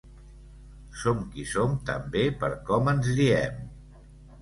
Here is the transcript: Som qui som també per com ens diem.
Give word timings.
Som 1.01 1.19
qui 1.35 1.45
som 1.53 1.77
també 1.91 2.25
per 2.43 2.53
com 2.73 2.93
ens 2.97 3.15
diem. 3.25 3.65